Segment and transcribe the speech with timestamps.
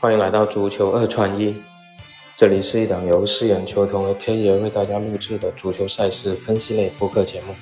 [0.00, 1.54] 欢迎来到足球二串一，
[2.34, 7.54] 这里是一档由四眼球童和 K 爷为大家录制的足球赛事分析类播客节目。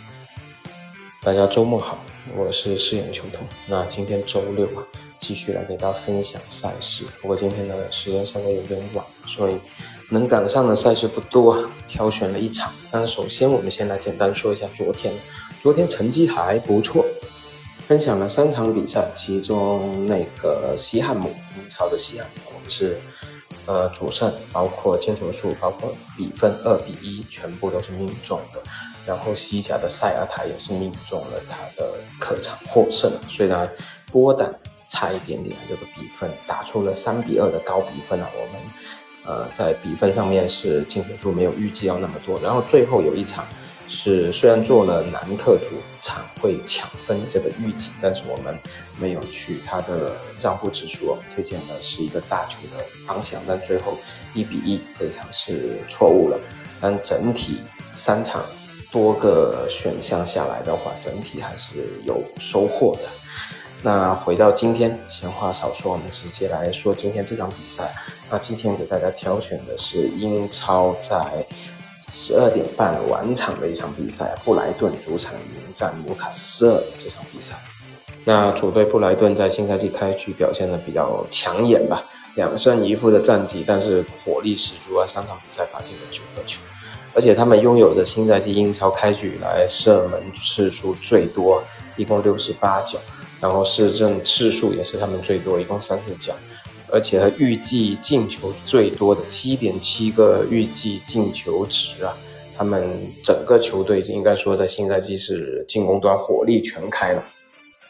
[1.20, 1.98] 大家周末好，
[2.36, 3.44] 我是四眼球童。
[3.66, 4.86] 那今天周六啊，
[5.18, 7.04] 继续来给大家分享赛事。
[7.20, 9.56] 不过今天呢，时间稍微有点晚，所以
[10.08, 12.72] 能赶上的赛事不多，挑选了一场。
[12.92, 15.12] 但首先，我们先来简单说一下昨天，
[15.60, 17.04] 昨天成绩还不错。
[17.88, 23.00] 分享了三场比赛，其中那个西汉姆英超的西汉姆，我们是
[23.64, 28.60] 呃主胜，包括进球数，包括比分二比一，全部都是命中的。
[29.06, 33.66] 然后西甲的塞尔塔也是命中了他的客场获胜，虽然
[34.12, 34.54] 波胆
[34.86, 38.28] 差一点点，这个比分打出了三比二的高比分啊。
[38.34, 38.62] 我们
[39.24, 43.46] 呃在比分上面是进球数没有预计要那么多，然后最后有一场。
[43.88, 48.56] 是虽然做了南特主场会抢分这个预警，但是我们
[48.98, 53.96] 没有去它的账户指数，推荐的是一个大球的方向，但最后
[54.34, 56.38] 一比一这一场是错误了。
[56.80, 57.62] 但整体
[57.94, 58.44] 三场
[58.92, 63.08] 多个选项下来的话，整体还是有收获的。
[63.82, 67.94] 那回到今天，闲话少说，我们直接来说今天这场比赛。
[68.30, 71.46] 那今天给大家挑选的是英超在。
[72.10, 77.54] 十二点半晚场的一场比赛，布莱顿主场迎战纽卡斯尔这场比赛。
[78.24, 82.02] 那主队布莱顿在新赛季开局表现的比较抢眼吧，
[82.34, 86.60] 两胜一负的战绩，但是火力十足啊，三场比赛打进了九个球，
[87.14, 91.62] 而且他们拥有着新赛季英超开局以来射门次数最多，
[91.96, 92.98] 一共六十八脚，
[93.40, 96.34] 然后射正次数也是他们最多，一共三十脚。
[96.90, 102.16] 而且预计进球最多的七点七个预计进球值啊，
[102.56, 102.88] 他们
[103.22, 107.22] 整个球队应该说在新赛季是进攻端火力全开了。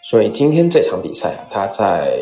[0.03, 2.19] 所以今天这场比赛啊，他在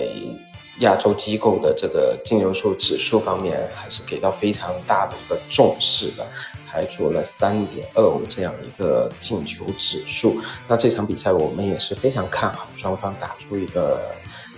[0.80, 6.26] 亚洲机构的这个进球数指数方面还是给到非常大的一个重视的，
[6.66, 10.38] 还做了三点二五这样一个进球指数。
[10.68, 14.14] 那这场比赛我们也是非常看好双方打出一个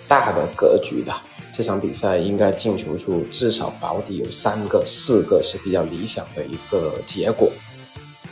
[0.08, 1.12] 大的格局的。
[1.52, 7.50] 这场比赛应该进球数至少保底有三个、四个是比较理想的一个结果。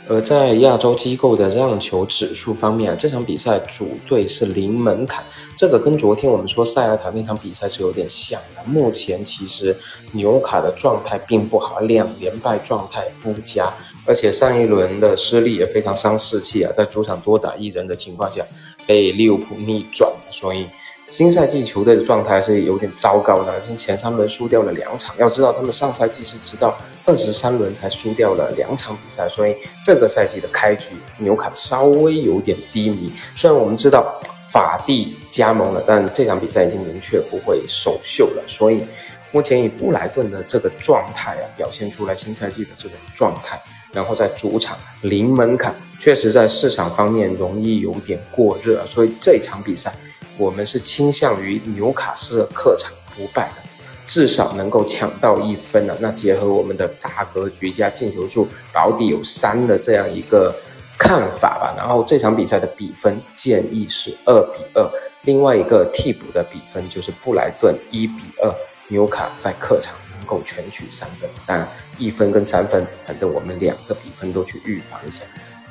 [0.09, 5.21] 而在亚洲机构的让球指数方面，这场比赛主队是零门槛，
[5.57, 8.63] 这个跟昨天我们说塞尔塔那场比赛是有点像的。
[8.63, 9.75] 目前其实
[10.13, 13.69] 纽卡的状态并不好，两连败状态不佳，
[14.05, 18.41] 而且上一轮的失利也非常伤士气啊，在主场多打一人的情况下
[18.85, 20.65] 被利物浦逆转，所以。
[21.09, 25.15] 新赛季球队的状态是有点糟糕的，是前三轮输掉了两场。
[25.17, 33.09] 要知道，他们上赛季是直到二十三轮才输掉了两场比赛，所以这个赛季的开局纽卡稍微有点低迷。
[33.33, 34.19] 虽然我们知道
[34.51, 38.43] 法蒂加盟了，但这场比赛已经明确不会首秀了。
[38.45, 38.83] 所以
[39.31, 43.57] 目前以布莱顿的这个状态啊，表现出来新赛季的这种状态，
[43.93, 49.89] 然后在主场零门槛，确实在市场方面容易有点过热，所以这场比赛。
[50.37, 53.63] 我们是倾向于纽卡斯尔客场不败的，
[54.05, 55.97] 至少能够抢到一分了。
[55.99, 60.55] 那结合我们的大格局加进球数保底有三的这样一个
[60.97, 61.73] 看法吧。
[61.75, 64.87] 然后这场比赛的比分建议是二比二，
[65.23, 68.53] 另外一个替补的比分就是布莱顿一比二，
[68.87, 71.29] 纽卡在客场能够全取三分。
[71.45, 71.67] 当然
[71.97, 75.23] 一分跟三分，反正我们两个比分都去预防一下。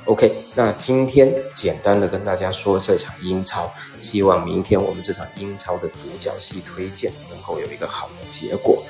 [0.07, 3.69] OK，那今天简单的跟大家说这场英超，
[3.99, 8.83] 希望明天我们这场英超的独角戏推荐能够有一个好的结果。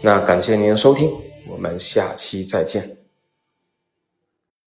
[0.00, 1.12] 那感谢您的收听，
[1.48, 3.01] 我们下期再见。